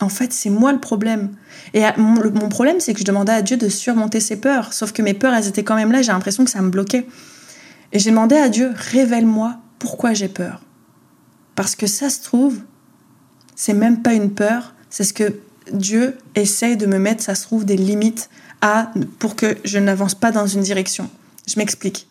[0.00, 1.34] En fait, c'est moi le problème.
[1.74, 4.72] Et mon problème, c'est que je demandais à Dieu de surmonter ses peurs.
[4.72, 6.02] Sauf que mes peurs, elles étaient quand même là.
[6.02, 7.06] J'ai l'impression que ça me bloquait.
[7.92, 10.60] Et j'ai demandé à Dieu, révèle-moi pourquoi j'ai peur.
[11.54, 12.60] Parce que ça se trouve,
[13.56, 15.40] c'est même pas une peur, c'est ce que
[15.72, 20.14] Dieu essaye de me mettre, ça se trouve, des limites à, pour que je n'avance
[20.14, 21.10] pas dans une direction.
[21.46, 22.08] Je m'explique.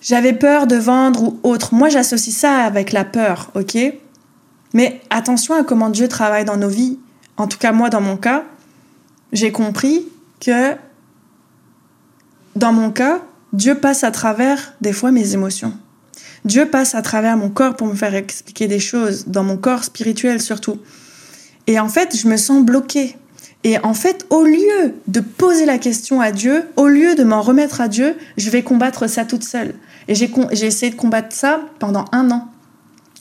[0.00, 1.74] J'avais peur de vendre ou autre.
[1.74, 3.76] Moi, j'associe ça avec la peur, ok?
[4.74, 6.98] Mais attention à comment Dieu travaille dans nos vies.
[7.36, 8.44] En tout cas, moi, dans mon cas,
[9.32, 10.06] j'ai compris
[10.40, 10.74] que
[12.56, 13.22] dans mon cas,
[13.54, 15.72] Dieu passe à travers des fois mes émotions.
[16.44, 19.84] Dieu passe à travers mon corps pour me faire expliquer des choses, dans mon corps
[19.84, 20.80] spirituel surtout.
[21.68, 23.16] Et en fait, je me sens bloquée.
[23.62, 27.42] Et en fait, au lieu de poser la question à Dieu, au lieu de m'en
[27.42, 29.74] remettre à Dieu, je vais combattre ça toute seule.
[30.08, 32.48] Et j'ai essayé de combattre ça pendant un an,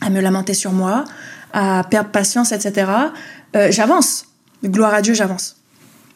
[0.01, 1.05] à me lamenter sur moi,
[1.53, 2.91] à perdre patience, etc.
[3.55, 4.25] Euh, j'avance.
[4.65, 5.57] Gloire à Dieu, j'avance.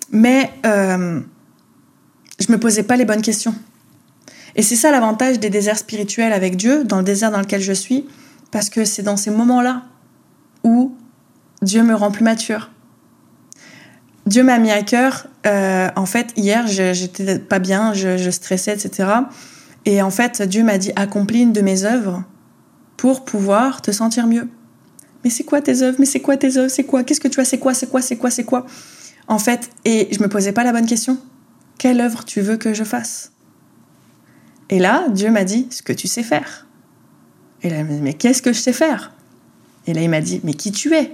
[0.10, 1.22] Mais euh,
[2.40, 3.54] je me posais pas les bonnes questions.
[4.58, 7.74] Et c'est ça l'avantage des déserts spirituels avec Dieu, dans le désert dans lequel je
[7.74, 8.06] suis,
[8.52, 9.84] parce que c'est dans ces moments-là
[10.64, 10.96] où
[11.62, 12.72] Dieu me rend plus mature.
[14.26, 19.10] Dieu m'a mis à cœur, euh, en fait, hier, j'étais pas bien, je, stressais, etc.
[19.86, 22.24] Et en fait, Dieu m'a dit, accomplis une de mes œuvres
[22.98, 24.50] pour pouvoir te sentir mieux.
[25.24, 25.98] Mais c'est quoi tes œuvres?
[26.00, 26.70] Mais c'est quoi tes œuvres?
[26.70, 27.04] C'est quoi?
[27.04, 27.46] Qu'est-ce que tu as?
[27.46, 27.74] C'est quoi?
[27.74, 28.02] C'est quoi?
[28.02, 28.32] C'est quoi?
[28.32, 28.66] C'est quoi?
[29.28, 31.18] En fait, et je me posais pas la bonne question.
[31.78, 33.32] Quelle œuvre tu veux que je fasse?
[34.70, 36.66] Et là, Dieu m'a dit ce que tu sais faire.
[37.64, 39.14] Et là, il m'a dit, mais qu'est-ce que je sais faire?
[39.86, 41.14] Et là, il m'a dit, mais qui tu es?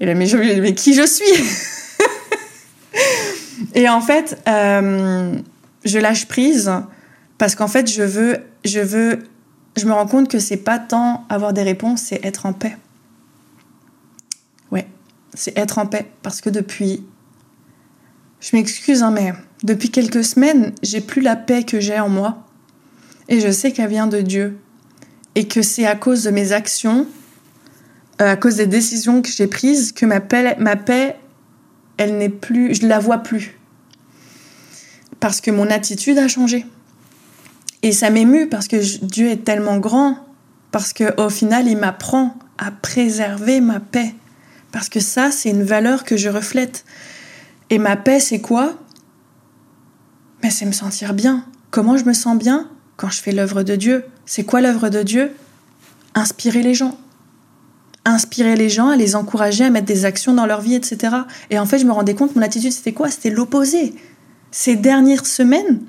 [0.00, 1.24] Et là, mais, je, mais qui je suis?
[3.74, 5.36] Et en fait, euh,
[5.84, 6.72] je lâche prise
[7.38, 9.24] parce qu'en fait, je veux, je veux,
[9.76, 12.76] je me rends compte que c'est pas tant avoir des réponses, c'est être en paix.
[14.70, 14.86] Ouais,
[15.34, 17.04] c'est être en paix parce que depuis,
[18.40, 22.43] je m'excuse, hein, mais depuis quelques semaines, j'ai plus la paix que j'ai en moi.
[23.28, 24.58] Et je sais qu'elle vient de Dieu.
[25.34, 27.06] Et que c'est à cause de mes actions,
[28.20, 31.16] euh, à cause des décisions que j'ai prises, que ma paix, ma paix
[31.96, 33.58] elle n'est plus, je ne la vois plus.
[35.20, 36.66] Parce que mon attitude a changé.
[37.82, 40.18] Et ça m'émue parce que Dieu est tellement grand,
[40.70, 44.14] parce qu'au final, il m'apprend à préserver ma paix.
[44.72, 46.84] Parce que ça, c'est une valeur que je reflète.
[47.70, 48.74] Et ma paix, c'est quoi?
[50.42, 51.44] Mais c'est me sentir bien.
[51.70, 52.68] Comment je me sens bien?
[52.96, 54.04] Quand je fais l'œuvre de Dieu.
[54.26, 55.32] C'est quoi l'œuvre de Dieu?
[56.14, 56.98] Inspirer les gens.
[58.04, 61.14] Inspirer les gens, à les encourager à mettre des actions dans leur vie, etc.
[61.50, 63.10] Et en fait, je me rendais compte, mon attitude, c'était quoi?
[63.10, 63.94] C'était l'opposé.
[64.50, 65.80] Ces dernières semaines,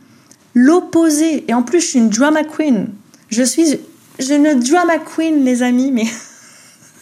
[0.53, 1.45] l'opposé.
[1.49, 2.87] Et en plus, je suis une drama queen.
[3.29, 3.79] Je suis
[4.29, 6.05] une drama queen, les amis, mais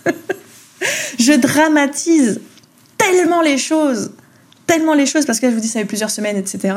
[1.20, 2.42] je dramatise
[2.98, 4.12] tellement les choses
[4.66, 6.76] tellement les choses parce que je vous dis ça fait plusieurs semaines etc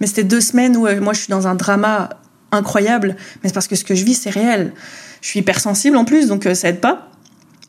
[0.00, 2.10] mais c'était deux semaines où euh, moi je suis dans un drama
[2.52, 4.72] incroyable, mais c'est parce que ce que je vis, c'est réel.
[5.20, 7.10] Je suis hypersensible en plus, donc euh, ça aide pas.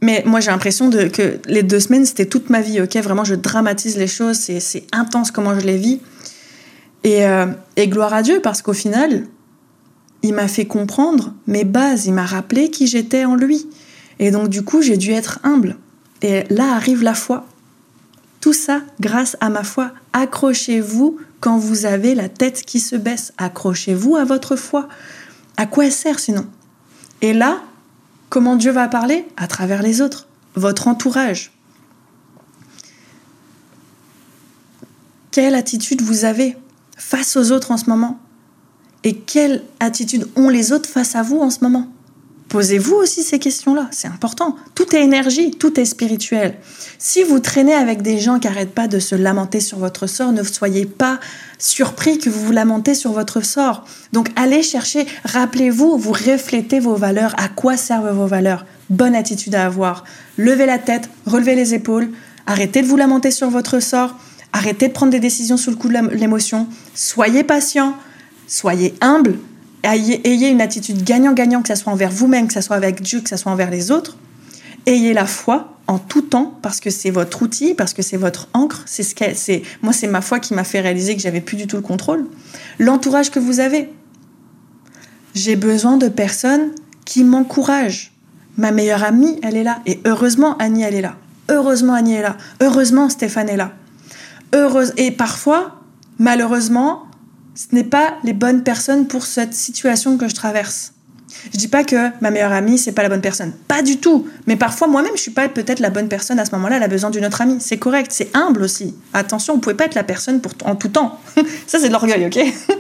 [0.02, 2.96] Mais moi, j'ai l'impression que les deux semaines, c'était toute ma vie, ok?
[2.98, 6.00] Vraiment, je dramatise les choses, c'est intense comment je les vis.
[7.04, 9.26] Et, euh, et gloire à Dieu, parce qu'au final,
[10.22, 13.68] il m'a fait comprendre mes bases, il m'a rappelé qui j'étais en lui.
[14.20, 15.78] Et donc, du coup, j'ai dû être humble.
[16.22, 17.46] Et là arrive la foi.
[18.42, 19.92] Tout ça grâce à ma foi.
[20.14, 23.34] Accrochez-vous quand vous avez la tête qui se baisse.
[23.38, 24.88] Accrochez-vous à votre foi.
[25.58, 26.48] À quoi elle sert sinon?
[27.22, 27.62] Et là,
[28.30, 29.28] comment Dieu va parler?
[29.38, 31.52] À travers les autres, votre entourage.
[35.32, 36.58] Quelle attitude vous avez
[36.98, 38.20] face aux autres en ce moment?
[39.04, 41.88] Et quelle attitude ont les autres face à vous en ce moment?
[42.50, 44.56] Posez-vous aussi ces questions-là, c'est important.
[44.74, 46.56] Tout est énergie, tout est spirituel.
[46.98, 50.32] Si vous traînez avec des gens qui n'arrêtent pas de se lamenter sur votre sort,
[50.32, 51.20] ne soyez pas
[51.60, 53.86] surpris que vous vous lamentez sur votre sort.
[54.14, 58.66] Donc allez chercher, rappelez-vous, vous reflétez vos valeurs, à quoi servent vos valeurs?
[58.90, 60.04] Bonne attitude à avoir.
[60.38, 62.10] Levez la tête, relevez les épaules,
[62.48, 64.16] arrêtez de vous lamenter sur votre sort,
[64.54, 67.96] arrêtez de prendre des décisions sous le coup de l'émotion, soyez patient,
[68.48, 69.38] soyez humble,
[69.84, 73.30] ayez, une attitude gagnant-gagnant, que ce soit envers vous-même, que ce soit avec Dieu, que
[73.30, 74.18] ce soit envers les autres.
[74.86, 78.48] Ayez la foi en tout temps parce que c'est votre outil, parce que c'est votre
[78.54, 78.84] encre.
[78.86, 81.68] C'est ce c'est moi, c'est ma foi qui m'a fait réaliser que j'avais plus du
[81.68, 82.28] tout le contrôle.
[82.78, 83.90] L'entourage que vous avez.
[85.36, 86.72] J'ai besoin de personnes
[87.06, 88.12] qui m'encouragent.
[88.58, 89.80] Ma meilleure amie, elle est là.
[89.86, 91.16] Et heureusement, Annie, elle est là.
[91.50, 92.38] Heureusement, Annie est là.
[92.62, 93.72] Heureusement, Stéphane est là.
[94.54, 94.94] Heureuse.
[94.98, 95.82] Et parfois,
[96.18, 97.09] malheureusement,
[97.60, 100.94] ce n'est pas les bonnes personnes pour cette situation que je traverse.
[101.52, 104.30] Je dis pas que ma meilleure amie c'est pas la bonne personne, pas du tout.
[104.48, 106.78] Mais parfois moi-même je suis pas peut-être la bonne personne à ce moment-là.
[106.78, 107.58] Elle a besoin d'une autre amie.
[107.60, 108.96] C'est correct, c'est humble aussi.
[109.14, 111.20] Attention, vous pouvez pas être la personne pour en tout temps.
[111.68, 112.40] Ça c'est de l'orgueil, ok?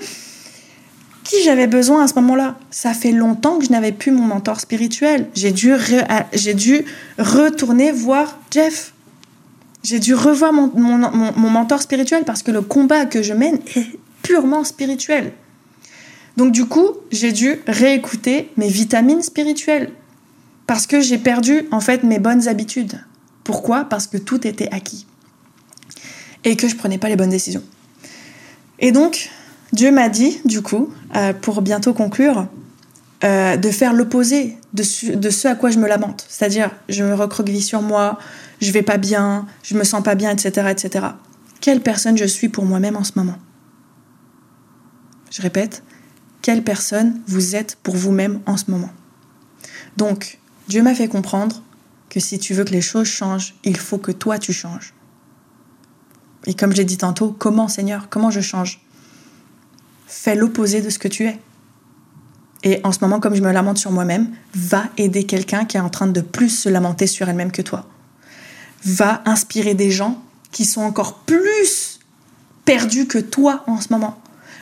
[1.25, 2.55] Qui j'avais besoin à ce moment-là?
[2.71, 5.27] Ça fait longtemps que je n'avais plus mon mentor spirituel.
[5.35, 5.73] J'ai dû
[6.31, 6.85] j'ai dû
[7.17, 8.93] retourner voir Jeff.
[9.83, 13.99] J'ai dû revoir mon, mon mentor spirituel parce que le combat que je mène est
[14.21, 15.33] purement spirituel.
[16.37, 19.91] Donc du coup, j'ai dû réécouter mes vitamines spirituelles
[20.67, 22.99] parce que j'ai perdu en fait mes bonnes habitudes.
[23.43, 23.85] Pourquoi?
[23.85, 25.05] Parce que tout était acquis
[26.43, 27.63] et que je prenais pas les bonnes décisions.
[28.79, 29.29] Et donc,
[29.73, 32.47] Dieu m'a dit, du coup, euh, pour bientôt conclure,
[33.23, 36.25] euh, de faire l'opposé de, ce à quoi je me lamente.
[36.29, 38.17] C'est-à-dire, je me recroqueville sur moi,
[38.61, 41.05] je vais pas bien, je me sens pas bien, etc., etc.
[41.59, 43.35] Quelle personne je suis pour moi-même en ce moment?
[45.29, 45.83] Je répète,
[46.41, 48.91] quelle personne vous êtes pour vous-même en ce moment?
[49.97, 51.61] Donc, Dieu m'a fait comprendre
[52.09, 54.93] que si tu veux que les choses changent, il faut que toi tu changes.
[56.45, 58.81] Et comme j'ai dit tantôt, comment Seigneur, comment je change?
[60.07, 61.39] Fais l'opposé de ce que tu es.
[62.63, 65.81] Et en ce moment, comme je me lamente sur moi-même, va aider quelqu'un qui est
[65.81, 67.87] en train de plus se lamenter sur elle-même que toi.
[68.83, 71.99] Va inspirer des gens qui sont encore plus
[72.65, 74.19] perdus que toi en ce moment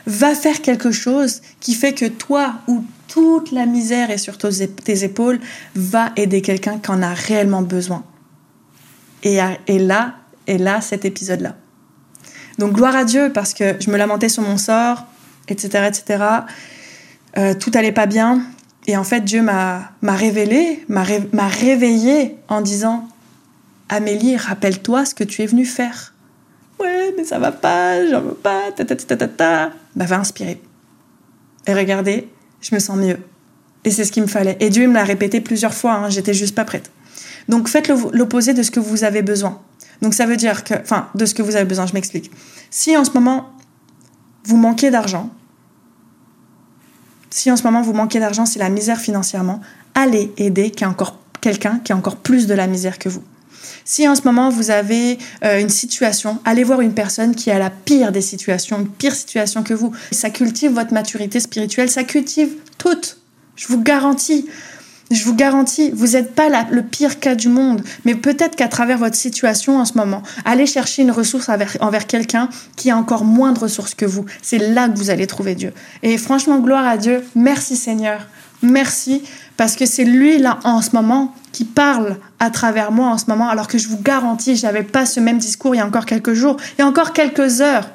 [0.08, 5.04] va faire quelque chose qui fait que toi, où toute la misère est sur tes
[5.04, 5.38] épaules,
[5.74, 8.02] va aider quelqu'un qui en a réellement besoin.
[9.22, 10.14] Et, et là,
[10.46, 11.56] et là, cet épisode-là.
[12.58, 15.04] Donc gloire à Dieu parce que je me lamentais sur mon sort,
[15.46, 16.24] etc., etc.
[17.36, 18.42] Euh, tout allait pas bien.
[18.86, 23.06] Et en fait, Dieu m'a révélé, m'a réveillé en disant
[23.90, 26.14] Amélie, rappelle-toi ce que tu es venue faire
[26.80, 29.70] ouais, mais ça va pas, j'en veux pas, ta ta ta ta ta.
[29.98, 30.62] Bah, va inspirer.
[31.66, 32.28] Et regardez,
[32.60, 33.18] je me sens mieux.
[33.84, 34.56] Et c'est ce qu'il me fallait.
[34.60, 36.90] Et Dieu me l'a répété plusieurs fois, hein, j'étais juste pas prête.
[37.48, 39.60] Donc faites l'opposé de ce que vous avez besoin.
[40.00, 42.30] Donc ça veut dire que, enfin, de ce que vous avez besoin, je m'explique.
[42.70, 43.50] Si en ce moment,
[44.44, 45.30] vous manquez d'argent,
[47.30, 49.60] si en ce moment vous manquez d'argent, c'est la misère financièrement,
[49.94, 53.22] allez aider quelqu'un qui a encore plus de la misère que vous.
[53.84, 57.58] Si en ce moment vous avez euh, une situation, allez voir une personne qui a
[57.58, 59.92] la pire des situations, une pire situation que vous.
[60.12, 63.18] Ça cultive votre maturité spirituelle, ça cultive toute.
[63.56, 64.46] Je vous garantis.
[65.10, 68.98] Je vous garantis, vous n'êtes pas le pire cas du monde, mais peut-être qu'à travers
[68.98, 73.24] votre situation en ce moment, allez chercher une ressource envers, envers quelqu'un qui a encore
[73.24, 74.26] moins de ressources que vous.
[74.42, 75.72] C'est là que vous allez trouver Dieu.
[76.02, 77.24] Et franchement, gloire à Dieu.
[77.34, 78.28] Merci Seigneur.
[78.60, 79.22] Merci
[79.58, 83.24] parce que c'est lui là en ce moment qui parle à travers moi en ce
[83.26, 85.86] moment, alors que je vous garantis, je n'avais pas ce même discours il y a
[85.86, 87.90] encore quelques jours, il y a encore quelques heures.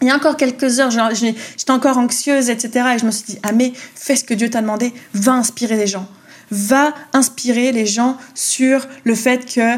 [0.00, 2.90] Il y a encore quelques heures, j'étais encore anxieuse, etc.
[2.94, 5.76] Et je me suis dit, ah mais fais ce que Dieu t'a demandé, va inspirer
[5.76, 6.06] les gens.
[6.50, 9.76] Va inspirer les gens sur le fait que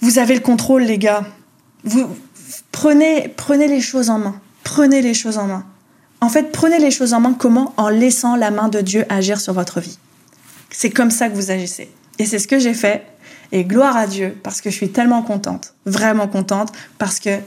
[0.00, 1.24] vous avez le contrôle, les gars.
[1.84, 2.08] Vous
[2.72, 4.40] prenez, prenez les choses en main.
[4.64, 5.64] Prenez les choses en main.
[6.20, 7.74] En fait, prenez les choses en main comment?
[7.76, 9.98] En laissant la main de Dieu agir sur votre vie.
[10.70, 11.90] C'est comme ça que vous agissez.
[12.18, 13.06] Et c'est ce que j'ai fait.
[13.52, 17.38] Et gloire à Dieu, parce que je suis tellement contente, vraiment contente, parce que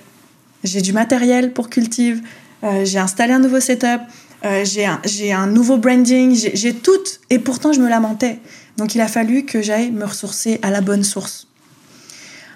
[0.63, 2.21] j'ai du matériel pour cultive,
[2.63, 4.01] euh, j'ai installé un nouveau setup,
[4.45, 5.01] euh, j'ai un,
[5.33, 6.91] un, nouveau branding, j'ai tout,
[7.29, 8.39] et pourtant je me lamentais.
[8.77, 11.47] Donc il a fallu que j'aille me ressourcer à la bonne source.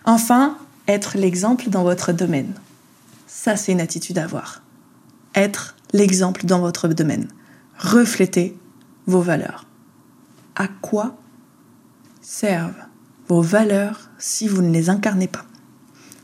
[0.06, 2.54] Enfin, être l'exemple dans votre domaine.
[3.28, 4.62] Ça, c'est une attitude à avoir.
[5.36, 7.28] Être l'exemple dans votre domaine.
[7.78, 8.58] Refléter
[9.06, 9.66] vos valeurs.
[10.56, 11.18] À quoi
[12.22, 12.74] servent
[13.28, 15.46] vos valeurs si vous ne les incarnez pas?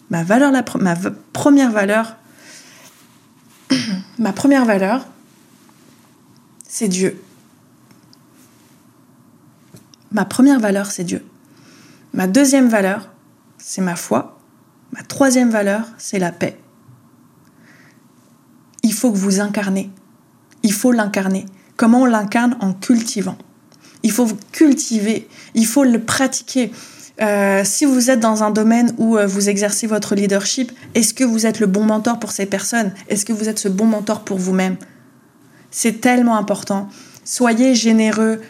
[0.10, 2.16] Ma première valeur,
[4.20, 5.06] ma première valeur,
[6.68, 7.22] c'est Dieu.
[10.12, 11.24] Ma première valeur, c'est Dieu.
[12.14, 13.10] Ma deuxième valeur,
[13.58, 14.40] c'est ma foi.
[14.92, 16.60] Ma troisième valeur, c'est la paix.
[18.82, 19.92] Il faut que vous incarnez.
[20.64, 21.46] Il faut l'incarner.
[21.78, 22.58] Comment on l'incarne?
[22.60, 23.38] En cultivant.
[24.04, 25.28] Il faut cultiver.
[25.56, 26.72] Il faut le pratiquer.
[27.22, 31.26] Euh, si vous êtes dans un domaine où euh, vous exercez votre leadership, est-ce que
[31.26, 32.94] vous êtes le bon mentor pour ces personnes?
[33.10, 34.78] Est-ce que vous êtes ce bon mentor pour vous-même?
[35.70, 36.88] C'est tellement important.
[37.26, 38.42] Soyez généreux.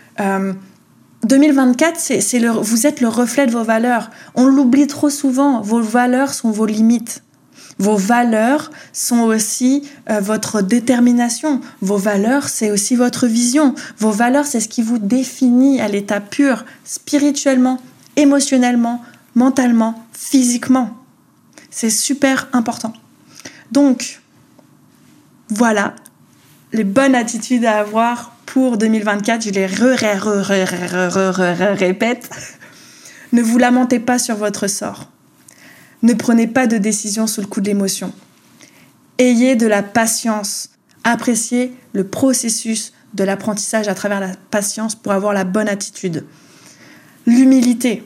[1.25, 4.11] 2024, euh, c'est le, vous êtes le reflet de vos valeurs.
[4.35, 5.61] On l'oublie trop souvent.
[5.61, 7.23] Vos valeurs sont vos limites.
[7.79, 11.61] Vos valeurs sont aussi votre détermination.
[11.81, 13.73] Vos valeurs, c'est aussi votre vision.
[13.97, 17.81] Vos valeurs, c'est ce qui vous définit à l'état pur, spirituellement,
[18.17, 19.01] émotionnellement,
[19.33, 20.91] mentalement, physiquement.
[21.71, 22.93] C'est super important.
[23.71, 24.21] Donc,
[25.49, 25.95] voilà
[26.73, 29.41] les bonnes attitudes à avoir pour 2024.
[29.41, 29.65] Je les
[31.75, 32.29] répète.
[33.31, 35.09] Ne vous lamentez pas sur votre sort.
[36.01, 38.13] Ne prenez pas de décision sous le coup de l'émotion.
[39.17, 40.69] Ayez de la patience.
[41.03, 46.25] Appréciez le processus de l'apprentissage à travers la patience pour avoir la bonne attitude.
[47.25, 48.03] L'humilité.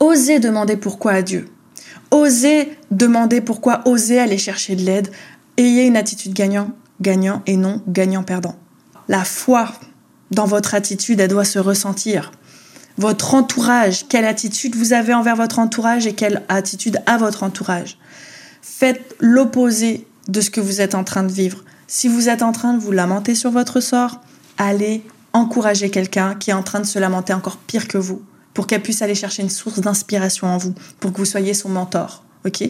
[0.00, 1.48] Osez demander pourquoi à Dieu.
[2.10, 5.10] Osez demander pourquoi, osez aller chercher de l'aide.
[5.56, 8.56] Ayez une attitude gagnant, gagnant et non gagnant-perdant.
[9.08, 9.72] La foi
[10.30, 12.30] dans votre attitude, elle doit se ressentir.
[12.98, 17.96] Votre entourage, quelle attitude vous avez envers votre entourage et quelle attitude a votre entourage.
[18.60, 21.64] Faites l'opposé de ce que vous êtes en train de vivre.
[21.86, 24.20] Si vous êtes en train de vous lamenter sur votre sort,
[24.58, 28.20] allez encourager quelqu'un qui est en train de se lamenter encore pire que vous
[28.52, 31.68] pour qu'elle puisse aller chercher une source d'inspiration en vous, pour que vous soyez son
[31.68, 32.24] mentor.
[32.44, 32.62] OK?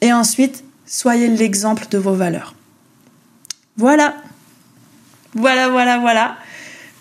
[0.00, 2.54] Et ensuite, soyez l'exemple de vos valeurs.
[3.76, 4.14] Voilà.
[5.34, 6.36] Voilà, voilà, voilà.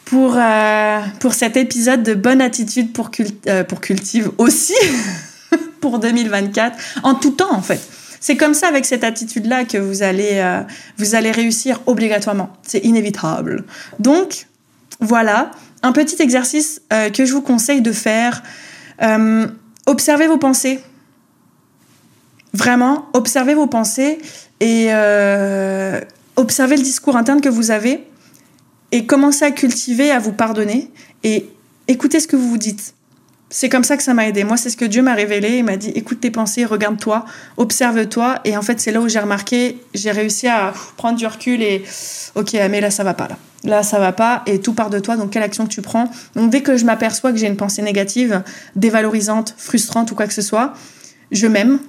[0.10, 3.12] Pour, euh, pour cet épisode de bonne attitude pour,
[3.48, 4.74] euh, pour cultive aussi,
[5.82, 7.82] pour 2024, en tout temps en fait.
[8.20, 10.62] C'est comme ça avec cette attitude-là que vous allez, euh,
[10.98, 12.50] vous allez réussir obligatoirement.
[12.64, 13.66] C'est inévitable.
[14.00, 14.48] Donc,
[15.00, 15.52] voilà,
[15.84, 18.44] un petit exercice euh, que je vous conseille de faire.
[19.02, 19.48] Euh,
[19.86, 20.80] observez vos pensées.
[22.54, 24.20] Vraiment, observez vos pensées
[24.60, 26.00] et euh,
[26.36, 28.07] observez le discours interne que vous avez
[28.92, 30.92] et commencez à cultiver, à vous pardonner
[31.24, 31.50] et
[31.88, 32.94] écoutez ce que vous vous dites.
[33.50, 34.44] C'est comme ça que ça m'a aidé.
[34.44, 35.60] Moi, c'est ce que Dieu m'a révélé.
[35.60, 37.24] Il m'a dit écoute tes pensées, regarde-toi,
[37.56, 38.40] observe-toi.
[38.44, 41.86] Et en fait, c'est là où j'ai remarqué, j'ai réussi à prendre du recul et
[42.36, 45.00] ok, mais là, ça va pas là là ça va pas et tout part de
[45.00, 47.58] toi donc quelle action que tu prends donc dès que je m'aperçois que j'ai une
[47.58, 48.44] pensée négative
[48.76, 50.74] dévalorisante frustrante ou quoi que ce soit
[51.32, 51.80] je m'aime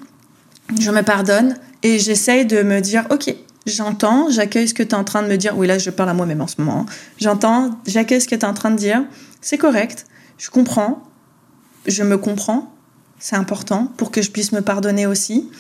[0.81, 3.35] je me pardonne et j'essaye de me dire ok
[3.69, 5.57] j'entends j'accueille ce que tu es en train de me dire.
[5.57, 6.87] Oui là je parle à moi-même en ce moment hein.
[7.21, 9.05] j'entends j'accueille ce que tu es en train de dire.
[9.41, 10.07] C'est correct.
[10.39, 11.03] Je comprends.
[11.87, 12.73] Je me comprends.
[13.19, 15.51] C'est important pour que je puisse me pardonner aussi.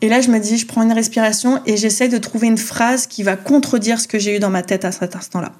[0.00, 3.06] Et là, je me dis, je prends une respiration et j'essaie de trouver une phrase
[3.06, 5.52] qui va contredire ce que j'ai eu dans ma tête à cet instant-là.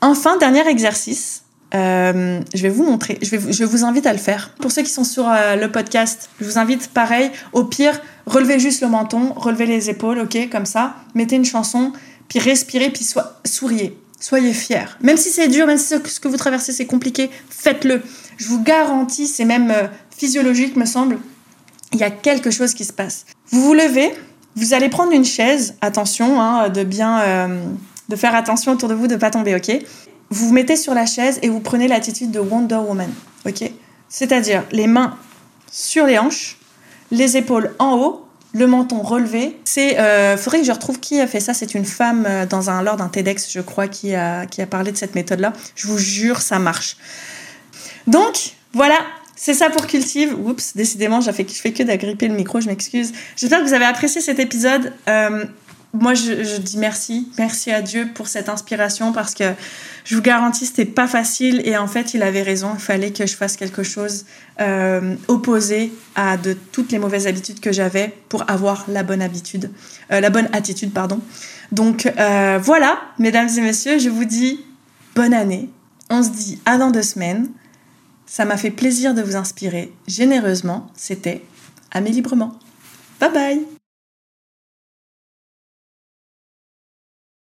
[0.00, 1.42] Enfin, dernier exercice,
[1.74, 4.50] euh, je vais vous montrer, je, vous invite à le faire.
[4.60, 8.60] Pour ceux qui sont sur euh, le podcast, je vous invite pareil, au pire, relevez
[8.60, 11.92] juste le menton, relevez les épaules, ok, comme ça, mettez une chanson,
[12.28, 13.06] puis respirez, puis
[13.44, 13.98] souriez.
[14.18, 14.96] Soyez fiers.
[15.02, 18.02] Même si c'est dur, même si ce que vous traversez c'est compliqué, faites-le.
[18.38, 21.18] Je vous garantis, c'est même euh, physiologique, me semble,
[21.92, 23.26] il y a quelque chose qui se passe.
[23.50, 24.10] Vous vous levez,
[24.54, 27.48] vous allez prendre une chaise, attention, hein, de bien,
[28.08, 29.82] de faire attention autour de vous, de ne pas tomber, ok
[30.30, 33.10] Vous vous mettez sur la chaise et vous prenez l'attitude de Wonder Woman,
[33.46, 33.70] ok?
[34.08, 35.16] C'est-à-dire les mains
[35.70, 36.58] sur les hanches,
[37.10, 39.58] les épaules en haut, le menton relevé.
[39.64, 41.52] C'est, euh, faudrait que je retrouve qui a fait ça.
[41.52, 44.66] C'est une femme euh, dans un lors d'un TEDx, je crois, qui a qui a
[44.66, 45.52] parlé de cette méthode-là.
[45.74, 46.96] Je vous jure, ça marche.
[48.06, 48.98] Donc voilà,
[49.36, 50.34] c'est ça pour Cultive.
[50.44, 53.12] Oups, décidément, je fais que d'agripper le micro, je m'excuse.
[53.36, 54.92] J'espère que vous avez apprécié cet épisode.
[55.08, 55.44] Euh,
[56.00, 59.44] moi, je, dis merci, merci à Dieu pour cette inspiration parce que
[60.04, 62.70] je vous garantis, c'était pas facile et en fait, il avait raison.
[62.74, 64.24] Il fallait que je fasse quelque chose
[64.60, 69.70] euh, opposé à de toutes les mauvaises habitudes que j'avais pour avoir la bonne habitude,
[70.12, 71.20] euh, la bonne attitude, pardon.
[71.72, 74.60] Donc euh, voilà, mesdames et messieurs, je vous dis
[75.14, 75.68] bonne année.
[76.10, 77.48] On se dit à dans deux semaines.
[78.26, 80.88] Ça m'a fait plaisir de vous inspirer généreusement.
[80.96, 81.42] C'était
[81.92, 82.58] Amélie librement.
[83.20, 83.75] Bye bye